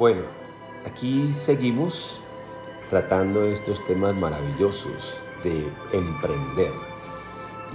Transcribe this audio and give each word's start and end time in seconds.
Bueno, 0.00 0.22
aquí 0.86 1.30
seguimos 1.34 2.20
tratando 2.88 3.44
estos 3.44 3.84
temas 3.84 4.16
maravillosos 4.16 5.20
de 5.44 5.70
emprender. 5.92 6.72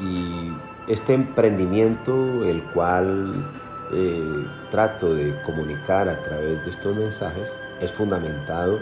Y 0.02 0.92
este 0.92 1.14
emprendimiento, 1.14 2.44
el 2.44 2.64
cual 2.74 3.46
eh, 3.94 4.44
trato 4.72 5.14
de 5.14 5.40
comunicar 5.44 6.10
a 6.10 6.20
través 6.24 6.66
de 6.66 6.72
estos 6.72 6.96
mensajes, 6.96 7.60
es 7.80 7.92
fundamentado 7.92 8.80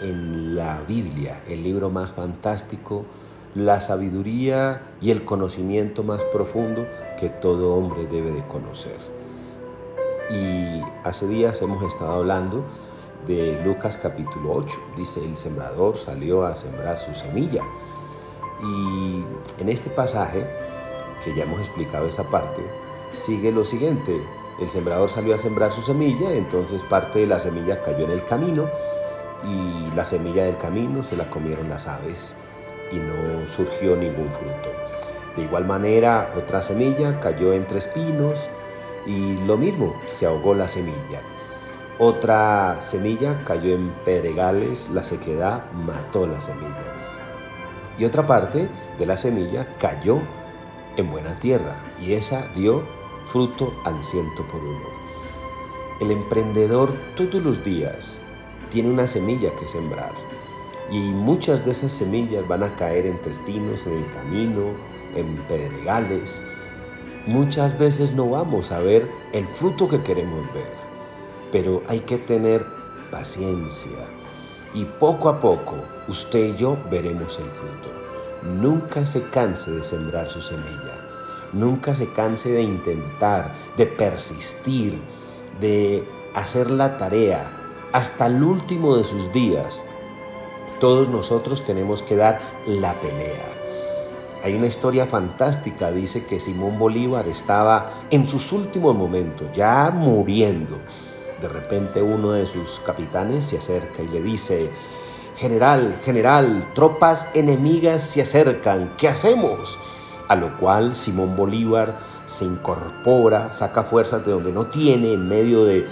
en 0.00 0.54
la 0.54 0.82
Biblia, 0.86 1.42
el 1.48 1.64
libro 1.64 1.90
más 1.90 2.12
fantástico, 2.12 3.04
la 3.56 3.80
sabiduría 3.80 4.82
y 5.00 5.10
el 5.10 5.24
conocimiento 5.24 6.04
más 6.04 6.20
profundo 6.32 6.86
que 7.18 7.28
todo 7.28 7.74
hombre 7.74 8.06
debe 8.06 8.30
de 8.30 8.44
conocer. 8.44 9.21
Y 10.32 10.80
hace 11.04 11.28
días 11.28 11.60
hemos 11.60 11.82
estado 11.82 12.12
hablando 12.12 12.64
de 13.26 13.60
Lucas 13.66 13.98
capítulo 14.02 14.54
8. 14.54 14.74
Dice, 14.96 15.22
el 15.22 15.36
sembrador 15.36 15.98
salió 15.98 16.46
a 16.46 16.54
sembrar 16.54 16.98
su 16.98 17.14
semilla. 17.14 17.62
Y 18.62 19.22
en 19.60 19.68
este 19.68 19.90
pasaje, 19.90 20.46
que 21.22 21.34
ya 21.34 21.42
hemos 21.42 21.60
explicado 21.60 22.06
esa 22.06 22.24
parte, 22.24 22.62
sigue 23.12 23.52
lo 23.52 23.66
siguiente. 23.66 24.22
El 24.58 24.70
sembrador 24.70 25.10
salió 25.10 25.34
a 25.34 25.38
sembrar 25.38 25.70
su 25.70 25.82
semilla, 25.82 26.32
entonces 26.32 26.82
parte 26.84 27.18
de 27.18 27.26
la 27.26 27.38
semilla 27.38 27.82
cayó 27.82 28.04
en 28.06 28.12
el 28.12 28.24
camino 28.24 28.64
y 29.44 29.94
la 29.94 30.06
semilla 30.06 30.44
del 30.44 30.56
camino 30.56 31.04
se 31.04 31.16
la 31.16 31.28
comieron 31.28 31.68
las 31.68 31.88
aves 31.88 32.36
y 32.90 32.96
no 32.96 33.48
surgió 33.48 33.96
ningún 33.96 34.32
fruto. 34.32 34.70
De 35.36 35.42
igual 35.42 35.66
manera, 35.66 36.32
otra 36.38 36.62
semilla 36.62 37.20
cayó 37.20 37.52
entre 37.52 37.80
espinos 37.80 38.48
y 39.06 39.36
lo 39.46 39.56
mismo, 39.56 39.94
se 40.08 40.26
ahogó 40.26 40.54
la 40.54 40.68
semilla. 40.68 41.20
Otra 41.98 42.80
semilla 42.80 43.44
cayó 43.44 43.74
en 43.74 43.90
pedregales, 44.04 44.90
la 44.90 45.04
sequedad 45.04 45.70
mató 45.72 46.26
la 46.26 46.40
semilla. 46.40 46.84
Y 47.98 48.04
otra 48.04 48.26
parte 48.26 48.68
de 48.98 49.06
la 49.06 49.16
semilla 49.16 49.66
cayó 49.78 50.18
en 50.96 51.10
buena 51.10 51.36
tierra 51.36 51.76
y 52.00 52.14
esa 52.14 52.48
dio 52.54 52.82
fruto 53.26 53.72
al 53.84 54.02
ciento 54.04 54.42
por 54.50 54.62
uno. 54.62 54.86
El 56.00 56.10
emprendedor 56.10 56.92
todos 57.16 57.42
los 57.42 57.64
días 57.64 58.20
tiene 58.70 58.90
una 58.90 59.06
semilla 59.06 59.54
que 59.54 59.68
sembrar 59.68 60.12
y 60.90 60.98
muchas 60.98 61.64
de 61.64 61.70
esas 61.70 61.92
semillas 61.92 62.46
van 62.46 62.62
a 62.62 62.76
caer 62.76 63.06
entre 63.06 63.30
espinos 63.30 63.86
en 63.86 63.94
el 63.94 64.06
camino, 64.12 64.62
en 65.16 65.36
pedregales. 65.48 66.42
Muchas 67.26 67.78
veces 67.78 68.12
no 68.12 68.30
vamos 68.30 68.72
a 68.72 68.80
ver 68.80 69.06
el 69.32 69.46
fruto 69.46 69.88
que 69.88 70.02
queremos 70.02 70.52
ver 70.52 70.82
pero 71.52 71.82
hay 71.86 72.00
que 72.00 72.16
tener 72.16 72.64
paciencia 73.10 73.98
y 74.74 74.84
poco 74.84 75.28
a 75.28 75.40
poco 75.40 75.74
usted 76.08 76.54
y 76.54 76.56
yo 76.56 76.78
veremos 76.90 77.38
el 77.38 77.50
fruto. 77.50 77.90
Nunca 78.42 79.06
se 79.06 79.22
canse 79.28 79.70
de 79.70 79.84
sembrar 79.84 80.30
su 80.30 80.40
semilla, 80.40 80.96
nunca 81.52 81.94
se 81.94 82.10
canse 82.12 82.50
de 82.50 82.62
intentar, 82.62 83.54
de 83.76 83.86
persistir, 83.86 84.98
de 85.60 86.02
hacer 86.34 86.70
la 86.70 86.96
tarea 86.96 87.52
hasta 87.92 88.26
el 88.26 88.42
último 88.42 88.96
de 88.96 89.04
sus 89.04 89.30
días. 89.32 89.84
Todos 90.80 91.08
nosotros 91.08 91.64
tenemos 91.64 92.02
que 92.02 92.16
dar 92.16 92.40
la 92.66 92.94
pelea. 92.94 93.61
Hay 94.42 94.54
una 94.54 94.66
historia 94.66 95.06
fantástica, 95.06 95.90
dice 95.90 96.24
que 96.24 96.40
Simón 96.40 96.78
Bolívar 96.78 97.28
estaba 97.28 98.02
en 98.10 98.26
sus 98.26 98.52
últimos 98.52 98.96
momentos, 98.96 99.48
ya 99.54 99.90
muriendo 99.92 100.78
de 101.42 101.48
repente 101.48 102.00
uno 102.00 102.30
de 102.30 102.46
sus 102.46 102.80
capitanes 102.80 103.46
se 103.46 103.58
acerca 103.58 104.02
y 104.02 104.08
le 104.08 104.22
dice, 104.22 104.70
General, 105.36 105.98
general, 106.02 106.68
tropas 106.74 107.28
enemigas 107.34 108.02
se 108.02 108.22
acercan, 108.22 108.92
¿qué 108.96 109.08
hacemos? 109.08 109.78
A 110.28 110.36
lo 110.36 110.56
cual 110.58 110.94
Simón 110.94 111.36
Bolívar 111.36 111.96
se 112.26 112.44
incorpora, 112.44 113.52
saca 113.52 113.82
fuerzas 113.82 114.24
de 114.24 114.32
donde 114.32 114.52
no 114.52 114.66
tiene 114.66 115.14
en 115.14 115.28
medio 115.28 115.64
de, 115.64 115.86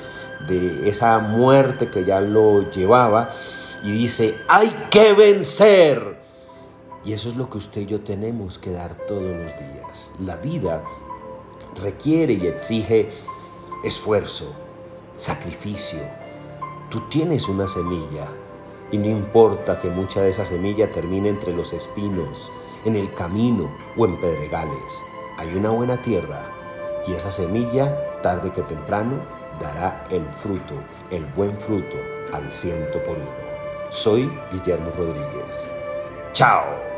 de 0.46 0.88
esa 0.88 1.18
muerte 1.18 1.90
que 1.90 2.04
ya 2.04 2.20
lo 2.20 2.70
llevaba 2.70 3.30
y 3.82 3.90
dice, 3.90 4.36
hay 4.46 4.68
que 4.90 5.14
vencer. 5.14 6.19
Y 7.04 7.12
eso 7.14 7.28
es 7.28 7.36
lo 7.36 7.48
que 7.48 7.58
usted 7.58 7.82
y 7.82 7.86
yo 7.86 8.00
tenemos 8.00 8.58
que 8.58 8.72
dar 8.72 8.94
todos 9.06 9.22
los 9.22 9.56
días. 9.58 10.14
La 10.20 10.36
vida 10.36 10.84
requiere 11.82 12.34
y 12.34 12.46
exige 12.46 13.10
esfuerzo, 13.84 14.52
sacrificio. 15.16 16.00
Tú 16.90 17.08
tienes 17.08 17.48
una 17.48 17.66
semilla 17.66 18.28
y 18.90 18.98
no 18.98 19.06
importa 19.06 19.78
que 19.78 19.88
mucha 19.88 20.20
de 20.20 20.30
esa 20.30 20.44
semilla 20.44 20.90
termine 20.90 21.28
entre 21.28 21.54
los 21.54 21.72
espinos, 21.72 22.50
en 22.84 22.96
el 22.96 23.12
camino 23.14 23.70
o 23.96 24.04
en 24.04 24.20
pedregales. 24.20 25.02
Hay 25.38 25.54
una 25.54 25.70
buena 25.70 26.02
tierra 26.02 26.50
y 27.06 27.12
esa 27.12 27.32
semilla, 27.32 28.20
tarde 28.22 28.52
que 28.52 28.62
temprano, 28.62 29.16
dará 29.60 30.06
el 30.10 30.24
fruto, 30.26 30.74
el 31.10 31.24
buen 31.24 31.56
fruto, 31.58 31.96
al 32.32 32.52
ciento 32.52 33.02
por 33.04 33.16
uno. 33.16 33.50
Soy 33.90 34.30
Guillermo 34.52 34.90
Rodríguez. 34.96 35.70
Chao. 36.32 36.89